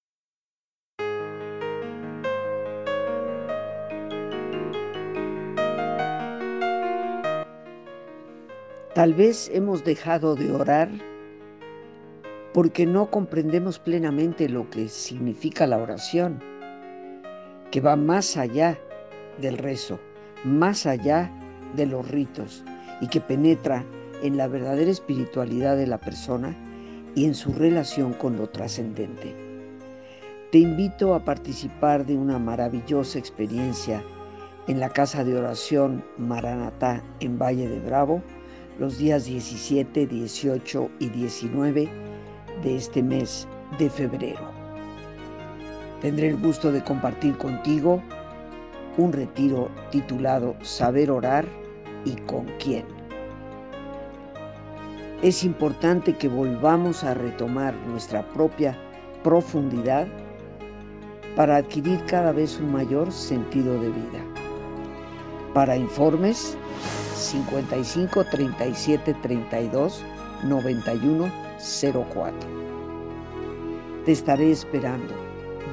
Tal 8.93 9.13
vez 9.13 9.49
hemos 9.53 9.85
dejado 9.85 10.35
de 10.35 10.51
orar 10.51 10.89
porque 12.53 12.85
no 12.85 13.09
comprendemos 13.09 13.79
plenamente 13.79 14.49
lo 14.49 14.69
que 14.69 14.89
significa 14.89 15.65
la 15.65 15.77
oración, 15.77 16.43
que 17.71 17.79
va 17.79 17.95
más 17.95 18.35
allá 18.35 18.77
del 19.39 19.57
rezo, 19.57 19.97
más 20.43 20.85
allá 20.85 21.31
de 21.73 21.85
los 21.85 22.05
ritos 22.09 22.65
y 22.99 23.07
que 23.07 23.21
penetra 23.21 23.85
en 24.23 24.35
la 24.35 24.49
verdadera 24.49 24.91
espiritualidad 24.91 25.77
de 25.77 25.87
la 25.87 25.97
persona 25.97 26.53
y 27.15 27.23
en 27.23 27.33
su 27.33 27.53
relación 27.53 28.11
con 28.11 28.35
lo 28.35 28.49
trascendente. 28.49 29.33
Te 30.51 30.57
invito 30.57 31.15
a 31.15 31.23
participar 31.23 32.05
de 32.05 32.17
una 32.17 32.39
maravillosa 32.39 33.17
experiencia 33.17 34.03
en 34.67 34.81
la 34.81 34.89
casa 34.89 35.23
de 35.23 35.37
oración 35.37 36.03
Maranatá 36.17 37.01
en 37.21 37.39
Valle 37.39 37.69
de 37.69 37.79
Bravo, 37.79 38.21
los 38.79 38.97
días 38.97 39.25
17, 39.25 40.07
18 40.07 40.89
y 40.99 41.09
19 41.09 41.89
de 42.63 42.75
este 42.75 43.03
mes 43.03 43.47
de 43.77 43.89
febrero. 43.89 44.51
Tendré 46.01 46.29
el 46.29 46.37
gusto 46.37 46.71
de 46.71 46.83
compartir 46.83 47.37
contigo 47.37 48.01
un 48.97 49.13
retiro 49.13 49.69
titulado 49.91 50.55
Saber 50.61 51.11
orar 51.11 51.45
y 52.05 52.15
con 52.21 52.45
quién. 52.59 52.85
Es 55.21 55.43
importante 55.43 56.17
que 56.17 56.27
volvamos 56.27 57.03
a 57.03 57.13
retomar 57.13 57.75
nuestra 57.87 58.27
propia 58.29 58.75
profundidad 59.23 60.07
para 61.35 61.57
adquirir 61.57 62.03
cada 62.05 62.31
vez 62.31 62.59
un 62.59 62.71
mayor 62.71 63.11
sentido 63.11 63.73
de 63.79 63.89
vida. 63.89 64.25
Para 65.53 65.77
informes, 65.77 66.57
55 67.21 68.25
37 68.25 69.13
32 69.21 70.03
91 70.43 71.31
04. 72.13 72.33
Te 74.05 74.11
estaré 74.11 74.51
esperando. 74.51 75.13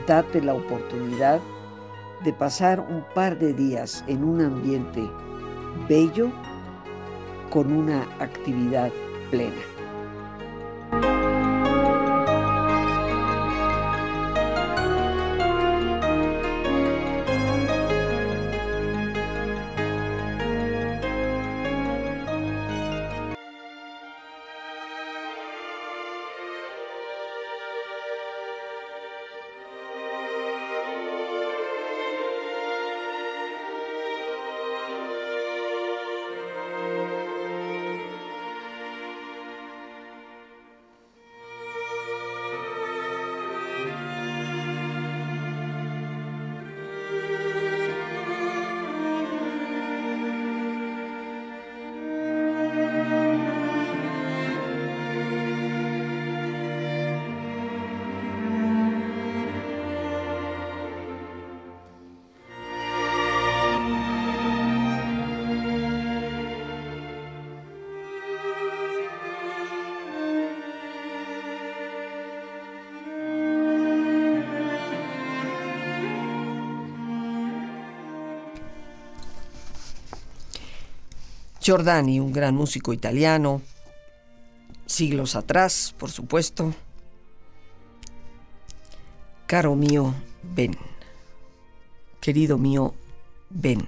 Date 0.07 0.43
la 0.43 0.55
oportunidad 0.55 1.41
de 2.25 2.33
pasar 2.33 2.81
un 2.81 3.05
par 3.15 3.39
de 3.39 3.53
días 3.55 4.05
en 4.07 4.25
un 4.25 4.41
ambiente 4.41 5.03
bello 5.89 6.31
con 7.51 7.73
una 7.73 8.03
actividad 8.21 8.91
plena. 9.31 9.78
Giordani, 81.69 82.19
un 82.19 82.33
gran 82.33 82.55
músico 82.55 82.95
italiano, 82.95 83.61
siglos 84.87 85.37
atrás, 85.37 85.95
por 85.99 86.11
supuesto. 86.11 86.73
Caro 89.47 89.77
mío, 89.77 90.15
ven. 90.43 90.79
Querido 92.23 92.57
mío, 92.57 92.95
ven. 93.51 93.87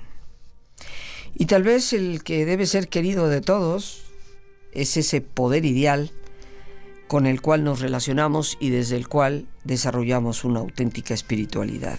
Y 1.34 1.46
tal 1.46 1.62
vez 1.62 1.94
el 1.94 2.22
que 2.22 2.44
debe 2.44 2.66
ser 2.66 2.88
querido 2.88 3.28
de 3.28 3.40
todos 3.40 4.02
es 4.72 4.98
ese 4.98 5.22
poder 5.22 5.64
ideal 5.64 6.10
con 7.08 7.24
el 7.24 7.40
cual 7.40 7.64
nos 7.64 7.80
relacionamos 7.80 8.58
y 8.60 8.68
desde 8.68 8.98
el 8.98 9.08
cual 9.08 9.46
desarrollamos 9.64 10.44
una 10.44 10.60
auténtica 10.60 11.14
espiritualidad. 11.14 11.98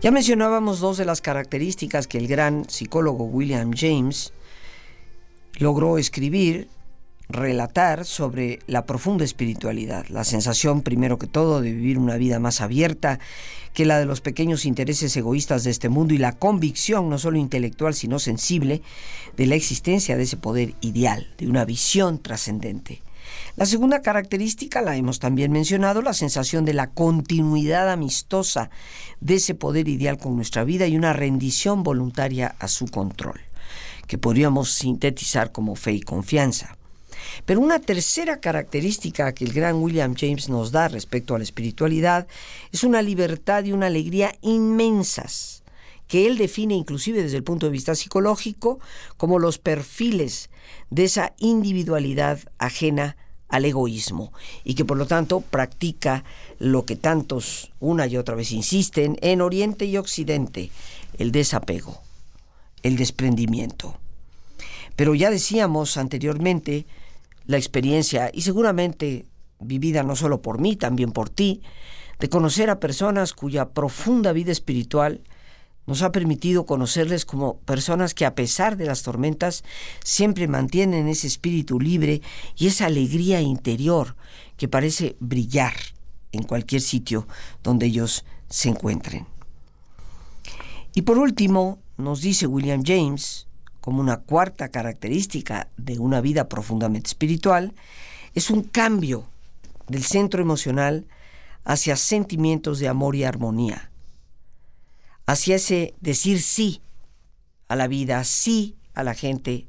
Ya 0.00 0.12
mencionábamos 0.12 0.78
dos 0.78 0.96
de 0.96 1.06
las 1.06 1.20
características 1.20 2.06
que 2.06 2.18
el 2.18 2.28
gran 2.28 2.70
psicólogo 2.70 3.24
William 3.24 3.72
James 3.74 4.32
logró 5.58 5.98
escribir, 5.98 6.68
relatar 7.30 8.04
sobre 8.04 8.58
la 8.66 8.86
profunda 8.86 9.24
espiritualidad, 9.24 10.06
la 10.08 10.24
sensación 10.24 10.82
primero 10.82 11.18
que 11.18 11.26
todo 11.26 11.60
de 11.60 11.72
vivir 11.72 11.98
una 11.98 12.16
vida 12.16 12.40
más 12.40 12.60
abierta 12.60 13.18
que 13.72 13.86
la 13.86 13.98
de 13.98 14.06
los 14.06 14.20
pequeños 14.20 14.64
intereses 14.64 15.16
egoístas 15.16 15.62
de 15.62 15.70
este 15.70 15.88
mundo 15.88 16.12
y 16.12 16.18
la 16.18 16.32
convicción 16.32 17.08
no 17.08 17.18
solo 17.18 17.38
intelectual 17.38 17.94
sino 17.94 18.18
sensible 18.18 18.82
de 19.36 19.46
la 19.46 19.54
existencia 19.54 20.16
de 20.16 20.24
ese 20.24 20.36
poder 20.36 20.74
ideal, 20.80 21.28
de 21.38 21.46
una 21.46 21.64
visión 21.64 22.18
trascendente. 22.18 23.00
La 23.56 23.64
segunda 23.64 24.02
característica 24.02 24.82
la 24.82 24.96
hemos 24.96 25.20
también 25.20 25.52
mencionado, 25.52 26.02
la 26.02 26.14
sensación 26.14 26.64
de 26.64 26.74
la 26.74 26.90
continuidad 26.90 27.90
amistosa 27.90 28.70
de 29.20 29.34
ese 29.34 29.54
poder 29.54 29.86
ideal 29.86 30.18
con 30.18 30.34
nuestra 30.34 30.64
vida 30.64 30.88
y 30.88 30.96
una 30.96 31.12
rendición 31.12 31.84
voluntaria 31.84 32.56
a 32.58 32.66
su 32.66 32.86
control 32.86 33.40
que 34.10 34.18
podríamos 34.18 34.72
sintetizar 34.72 35.52
como 35.52 35.76
fe 35.76 35.92
y 35.92 36.00
confianza. 36.00 36.76
Pero 37.46 37.60
una 37.60 37.78
tercera 37.78 38.40
característica 38.40 39.32
que 39.32 39.44
el 39.44 39.52
gran 39.52 39.76
William 39.76 40.16
James 40.18 40.48
nos 40.48 40.72
da 40.72 40.88
respecto 40.88 41.32
a 41.32 41.38
la 41.38 41.44
espiritualidad 41.44 42.26
es 42.72 42.82
una 42.82 43.02
libertad 43.02 43.62
y 43.62 43.70
una 43.70 43.86
alegría 43.86 44.34
inmensas, 44.40 45.62
que 46.08 46.26
él 46.26 46.38
define 46.38 46.74
inclusive 46.74 47.22
desde 47.22 47.36
el 47.36 47.44
punto 47.44 47.66
de 47.66 47.72
vista 47.72 47.94
psicológico 47.94 48.80
como 49.16 49.38
los 49.38 49.58
perfiles 49.58 50.50
de 50.90 51.04
esa 51.04 51.32
individualidad 51.38 52.40
ajena 52.58 53.16
al 53.48 53.64
egoísmo 53.64 54.32
y 54.64 54.74
que 54.74 54.84
por 54.84 54.98
lo 54.98 55.06
tanto 55.06 55.40
practica 55.40 56.24
lo 56.58 56.84
que 56.84 56.96
tantos 56.96 57.70
una 57.78 58.08
y 58.08 58.16
otra 58.16 58.34
vez 58.34 58.50
insisten 58.50 59.18
en 59.20 59.40
Oriente 59.40 59.84
y 59.84 59.98
Occidente, 59.98 60.72
el 61.16 61.30
desapego 61.30 62.09
el 62.82 62.96
desprendimiento. 62.96 63.98
Pero 64.96 65.14
ya 65.14 65.30
decíamos 65.30 65.96
anteriormente, 65.96 66.86
la 67.46 67.56
experiencia, 67.56 68.30
y 68.32 68.42
seguramente 68.42 69.26
vivida 69.60 70.02
no 70.02 70.16
solo 70.16 70.42
por 70.42 70.60
mí, 70.60 70.76
también 70.76 71.12
por 71.12 71.30
ti, 71.30 71.62
de 72.18 72.28
conocer 72.28 72.70
a 72.70 72.80
personas 72.80 73.32
cuya 73.32 73.70
profunda 73.70 74.32
vida 74.32 74.52
espiritual 74.52 75.22
nos 75.86 76.02
ha 76.02 76.12
permitido 76.12 76.66
conocerles 76.66 77.24
como 77.24 77.58
personas 77.60 78.14
que 78.14 78.26
a 78.26 78.34
pesar 78.34 78.76
de 78.76 78.86
las 78.86 79.02
tormentas 79.02 79.64
siempre 80.04 80.46
mantienen 80.46 81.08
ese 81.08 81.26
espíritu 81.26 81.80
libre 81.80 82.20
y 82.56 82.66
esa 82.66 82.86
alegría 82.86 83.40
interior 83.40 84.14
que 84.56 84.68
parece 84.68 85.16
brillar 85.18 85.74
en 86.32 86.42
cualquier 86.44 86.82
sitio 86.82 87.26
donde 87.62 87.86
ellos 87.86 88.24
se 88.48 88.68
encuentren. 88.68 89.26
Y 90.94 91.02
por 91.02 91.18
último, 91.18 91.78
nos 92.00 92.20
dice 92.20 92.46
William 92.46 92.82
James, 92.84 93.46
como 93.80 94.00
una 94.00 94.18
cuarta 94.18 94.68
característica 94.68 95.68
de 95.76 95.98
una 95.98 96.20
vida 96.20 96.48
profundamente 96.48 97.08
espiritual, 97.08 97.74
es 98.34 98.50
un 98.50 98.62
cambio 98.62 99.28
del 99.88 100.04
centro 100.04 100.40
emocional 100.40 101.06
hacia 101.64 101.96
sentimientos 101.96 102.78
de 102.78 102.88
amor 102.88 103.16
y 103.16 103.24
armonía, 103.24 103.90
hacia 105.26 105.56
ese 105.56 105.94
decir 106.00 106.42
sí 106.42 106.82
a 107.68 107.76
la 107.76 107.88
vida, 107.88 108.22
sí 108.24 108.76
a 108.94 109.02
la 109.02 109.14
gente 109.14 109.66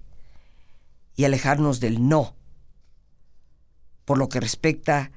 y 1.16 1.26
alejarnos 1.26 1.80
del 1.80 2.08
no, 2.08 2.36
por 4.06 4.18
lo 4.18 4.30
que 4.30 4.40
respecta 4.40 5.12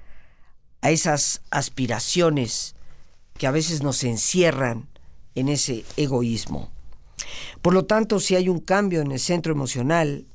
a 0.81 0.91
esas 0.91 1.43
aspiraciones 1.51 2.77
que 3.39 3.47
a 3.47 3.51
veces 3.51 3.83
nos 3.83 4.05
encierran 4.05 4.89
en 5.35 5.49
ese 5.49 5.85
egoísmo. 5.97 6.74
Por 7.63 7.75
lo 7.75 7.85
tanto, 7.85 8.21
si 8.21 8.37
hay 8.37 8.49
un 8.49 8.61
cambio 8.61 9.01
en 9.01 9.13
el 9.13 9.19
centro 9.19 9.53
emocional, 9.53 10.27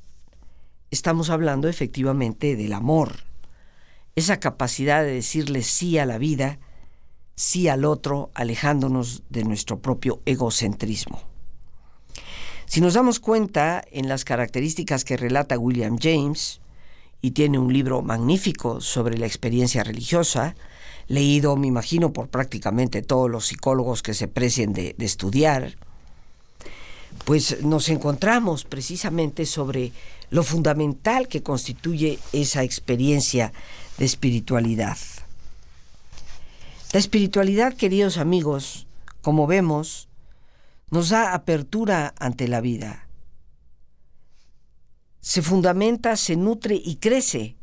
estamos 0.90 1.30
hablando 1.30 1.68
efectivamente 1.68 2.56
del 2.56 2.72
amor, 2.72 3.24
esa 4.16 4.40
capacidad 4.40 5.02
de 5.02 5.12
decirle 5.12 5.62
sí 5.62 5.98
a 5.98 6.06
la 6.06 6.18
vida, 6.18 6.58
sí 7.36 7.68
al 7.68 7.84
otro, 7.84 8.30
alejándonos 8.34 9.22
de 9.30 9.44
nuestro 9.44 9.80
propio 9.80 10.20
egocentrismo. 10.26 11.22
Si 12.66 12.80
nos 12.80 12.94
damos 12.94 13.18
cuenta 13.20 13.82
en 13.90 14.08
las 14.08 14.24
características 14.24 15.04
que 15.04 15.16
relata 15.16 15.58
William 15.58 15.96
James, 16.00 16.60
y 17.22 17.32
tiene 17.32 17.58
un 17.58 17.72
libro 17.72 18.02
magnífico 18.02 18.80
sobre 18.80 19.18
la 19.18 19.26
experiencia 19.26 19.84
religiosa, 19.84 20.54
leído, 21.06 21.56
me 21.56 21.66
imagino, 21.66 22.12
por 22.12 22.28
prácticamente 22.28 23.02
todos 23.02 23.30
los 23.30 23.46
psicólogos 23.46 24.02
que 24.02 24.14
se 24.14 24.28
precien 24.28 24.72
de, 24.72 24.94
de 24.96 25.04
estudiar, 25.04 25.76
pues 27.24 27.62
nos 27.62 27.88
encontramos 27.88 28.64
precisamente 28.64 29.46
sobre 29.46 29.92
lo 30.30 30.42
fundamental 30.42 31.28
que 31.28 31.42
constituye 31.42 32.18
esa 32.32 32.62
experiencia 32.62 33.52
de 33.98 34.04
espiritualidad. 34.04 34.96
La 36.92 36.98
espiritualidad, 36.98 37.74
queridos 37.74 38.18
amigos, 38.18 38.86
como 39.22 39.46
vemos, 39.46 40.08
nos 40.90 41.10
da 41.10 41.34
apertura 41.34 42.14
ante 42.18 42.48
la 42.48 42.60
vida. 42.60 43.06
Se 45.20 45.42
fundamenta, 45.42 46.16
se 46.16 46.36
nutre 46.36 46.80
y 46.82 46.96
crece 46.96 47.56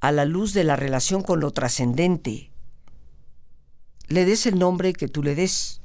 a 0.00 0.12
la 0.12 0.24
luz 0.24 0.52
de 0.52 0.64
la 0.64 0.76
relación 0.76 1.22
con 1.22 1.40
lo 1.40 1.50
trascendente. 1.50 2.50
Le 4.08 4.24
des 4.24 4.46
el 4.46 4.58
nombre 4.58 4.92
que 4.92 5.08
tú 5.08 5.22
le 5.22 5.34
des 5.34 5.80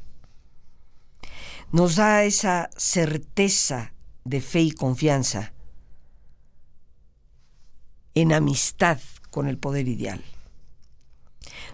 nos 1.71 1.95
da 1.95 2.23
esa 2.23 2.69
certeza 2.75 3.93
de 4.23 4.41
fe 4.41 4.61
y 4.61 4.71
confianza, 4.71 5.53
en 8.15 8.33
amistad 8.33 8.99
con 9.29 9.47
el 9.47 9.57
poder 9.57 9.87
ideal. 9.87 10.23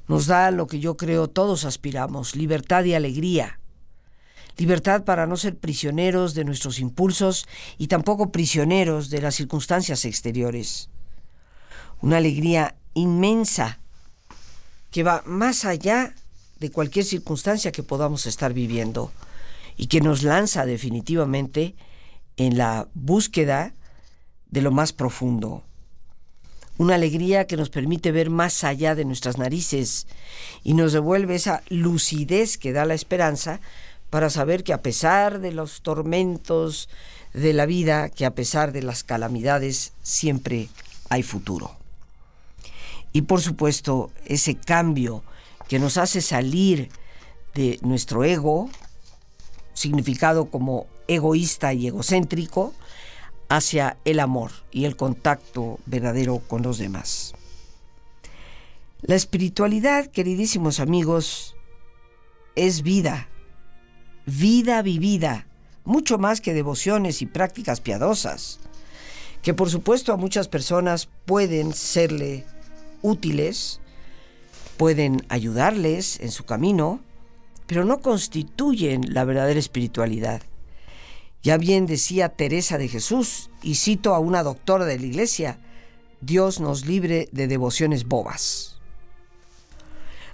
Nos 0.08 0.28
da 0.28 0.52
lo 0.52 0.68
que 0.68 0.80
yo 0.80 0.98
creo 0.98 1.30
todos 1.30 1.66
aspiramos, 1.66 2.36
libertad 2.36 2.84
y 2.84 2.94
alegría. 2.94 3.60
Libertad 4.58 5.04
para 5.04 5.26
no 5.28 5.38
ser 5.38 5.58
prisioneros 5.58 6.34
de 6.34 6.46
nuestros 6.46 6.80
impulsos 6.80 7.46
y 7.78 7.88
tampoco 7.88 8.32
prisioneros 8.32 9.10
de 9.10 9.22
las 9.22 9.36
circunstancias 9.36 10.06
exteriores. 10.06 10.90
Una 12.02 12.18
alegría 12.18 12.76
inmensa 12.94 13.80
que 14.92 15.04
va 15.04 15.24
más 15.26 15.66
allá 15.66 16.14
de 16.60 16.72
cualquier 16.72 17.04
circunstancia 17.04 17.72
que 17.72 17.84
podamos 17.84 18.26
estar 18.28 18.54
viviendo 18.54 19.12
y 19.78 19.88
que 19.88 20.02
nos 20.02 20.24
lanza 20.24 20.66
definitivamente 20.66 21.76
en 22.38 22.58
la 22.58 22.88
búsqueda 22.94 23.74
de 24.50 24.62
lo 24.62 24.72
más 24.72 24.94
profundo. 24.94 25.64
Una 26.78 26.96
alegría 26.96 27.48
que 27.48 27.58
nos 27.58 27.70
permite 27.70 28.12
ver 28.12 28.30
más 28.30 28.64
allá 28.64 28.96
de 28.96 29.06
nuestras 29.06 29.38
narices 29.38 30.08
y 30.64 30.74
nos 30.74 30.92
devuelve 30.92 31.36
esa 31.36 31.64
lucidez 31.70 32.58
que 32.58 32.74
da 32.74 32.86
la 32.86 32.94
esperanza 32.94 33.62
para 34.10 34.30
saber 34.30 34.64
que 34.64 34.74
a 34.74 34.82
pesar 34.82 35.40
de 35.40 35.52
los 35.52 35.82
tormentos 35.82 36.90
de 37.34 37.54
la 37.54 37.66
vida, 37.66 38.10
que 38.10 38.26
a 38.26 38.36
pesar 38.36 38.72
de 38.72 38.82
las 38.82 39.04
calamidades, 39.04 39.94
siempre 40.02 40.70
hay 41.10 41.24
futuro. 41.24 41.76
Y 43.14 43.24
por 43.24 43.42
supuesto, 43.42 44.12
ese 44.26 44.56
cambio 44.56 45.24
que 45.68 45.80
nos 45.80 45.98
hace 45.98 46.22
salir 46.22 46.90
de 47.54 47.80
nuestro 47.82 48.24
ego, 48.26 48.70
significado 49.76 50.46
como 50.46 50.88
egoísta 51.08 51.74
y 51.74 51.86
egocéntrico, 51.86 52.74
hacia 53.48 53.98
el 54.06 54.20
amor 54.20 54.52
y 54.72 54.86
el 54.86 54.96
contacto 54.96 55.80
verdadero 55.86 56.40
con 56.40 56.64
los 56.64 56.80
demás. 56.80 57.34
La 59.02 59.14
espiritualidad, 59.14 60.08
queridísimos 60.08 60.80
amigos, 60.80 61.56
es 62.56 62.82
vida, 62.82 63.30
vida 64.26 64.82
vivida, 64.82 65.46
mucho 65.84 66.18
más 66.18 66.42
que 66.42 66.56
devociones 66.56 67.22
y 67.22 67.28
prácticas 67.28 67.82
piadosas, 67.82 68.60
que 69.44 69.54
por 69.54 69.70
supuesto 69.70 70.12
a 70.12 70.18
muchas 70.18 70.48
personas 70.48 71.08
pueden 71.26 71.74
serle 71.74 72.46
útiles, 73.04 73.80
pueden 74.78 75.24
ayudarles 75.30 76.20
en 76.20 76.32
su 76.32 76.46
camino, 76.46 77.00
pero 77.68 77.86
no 77.86 78.00
constituyen 78.00 79.14
la 79.14 79.26
verdadera 79.26 79.60
espiritualidad. 79.60 80.42
Ya 81.44 81.58
bien 81.58 81.86
decía 81.86 82.30
Teresa 82.30 82.78
de 82.78 82.88
Jesús, 82.88 83.50
y 83.62 83.76
cito 83.76 84.16
a 84.16 84.20
una 84.20 84.44
doctora 84.44 84.86
de 84.86 84.98
la 84.98 85.06
iglesia, 85.06 85.60
Dios 86.22 86.60
nos 86.60 86.86
libre 86.86 87.30
de 87.32 87.48
devociones 87.48 88.06
bobas, 88.06 88.80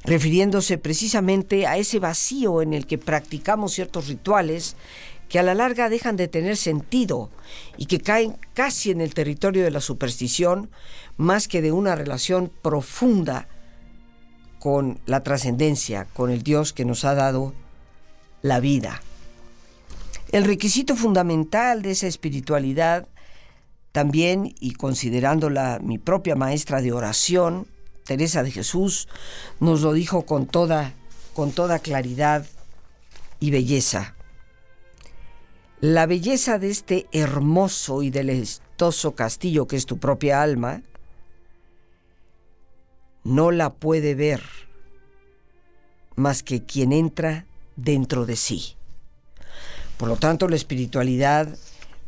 refiriéndose 0.04 0.78
precisamente 0.78 1.67
a 1.67 1.78
ese 1.78 2.00
vacío 2.00 2.62
en 2.62 2.74
el 2.74 2.88
que 2.88 2.98
practicamos 2.98 3.74
ciertos 3.74 4.08
rituales 4.08 4.78
que 5.28 5.39
a 5.39 5.44
la 5.44 5.56
larga 5.56 5.89
dejan 5.89 6.17
de 6.17 6.28
tener 6.28 6.58
sentido 6.58 7.30
y 7.78 7.86
que 7.86 8.00
caen 8.00 8.38
casi 8.54 8.91
en 8.91 9.00
el 9.00 9.13
territorio 9.13 9.63
de 9.63 9.72
la 9.72 9.80
superstición 9.80 10.70
más 11.17 11.48
que 11.48 11.62
de 11.62 11.72
una 11.72 11.96
relación 11.96 12.52
profunda 12.62 13.48
con 14.62 15.00
la 15.08 15.24
trascendencia, 15.24 16.06
con 16.13 16.30
el 16.30 16.43
Dios 16.43 16.71
que 16.71 16.86
nos 16.86 17.04
ha 17.04 17.15
dado 17.15 17.56
la 18.43 18.60
vida. 18.60 19.02
El 20.32 20.43
requisito 20.43 20.95
fundamental 20.95 21.82
de 21.82 21.89
esa 21.89 22.06
espiritualidad, 22.06 23.08
también, 23.91 24.54
y 24.60 24.74
considerándola 24.74 25.80
mi 25.82 25.97
propia 25.97 26.36
maestra 26.36 26.80
de 26.80 26.91
oración, 26.91 27.65
Teresa 28.06 28.43
de 28.43 28.52
Jesús, 28.52 29.08
nos 29.60 29.82
lo 29.82 29.93
dijo 29.93 30.28
con 30.28 30.45
toda, 30.45 30.93
con 31.34 31.52
toda 31.52 31.80
claridad 31.80 32.45
y 33.39 33.50
belleza. 33.50 34.13
La 35.80 36.06
belleza 36.06 36.60
de 36.60 36.69
este 36.69 37.08
hermoso 37.12 38.04
y 38.04 38.12
deleitoso 38.12 39.15
castillo 39.15 39.65
que 39.65 39.78
es 39.78 39.88
tu 39.88 39.97
propia 39.97 40.43
alma, 40.43 40.84
no 43.23 43.51
la 43.51 43.73
puede 43.73 44.15
ver 44.15 44.41
más 46.15 46.43
que 46.43 46.63
quien 46.63 46.91
entra 46.91 47.45
dentro 47.75 48.25
de 48.25 48.36
sí. 48.36 48.75
Por 49.97 50.10
lo 50.10 50.17
tanto, 50.17 50.47
la 50.47 50.55
espiritualidad, 50.55 51.47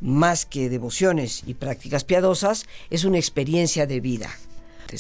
más 0.02 0.46
que 0.46 0.70
devociones 0.70 1.44
y 1.46 1.54
prácticas 1.54 2.04
piadosas, 2.04 2.66
es 2.90 3.04
una 3.04 3.18
experiencia 3.18 3.86
de 3.86 4.00
vida. 4.00 4.30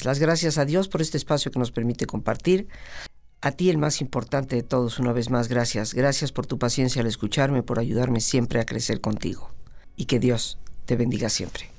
Las 0.04 0.18
gracias 0.18 0.58
a 0.58 0.66
Dios 0.66 0.88
por 0.88 1.02
este 1.02 1.18
espacio 1.18 1.52
que 1.52 1.60
nos 1.60 1.72
permite 1.72 2.08
compartir. 2.08 2.68
A 3.42 3.52
ti 3.52 3.70
el 3.70 3.78
más 3.78 4.02
importante 4.02 4.56
de 4.56 4.64
todos, 4.64 4.98
una 4.98 5.14
vez 5.14 5.30
más, 5.30 5.48
gracias. 5.50 5.94
Gracias 5.94 6.32
por 6.32 6.48
tu 6.48 6.58
paciencia 6.58 7.02
al 7.02 7.08
escucharme, 7.08 7.62
por 7.62 7.78
ayudarme 7.78 8.20
siempre 8.20 8.60
a 8.60 8.66
crecer 8.66 9.02
contigo. 9.02 9.52
Y 9.96 10.06
que 10.06 10.20
Dios 10.20 10.58
te 10.86 10.96
bendiga 10.96 11.30
siempre. 11.30 11.73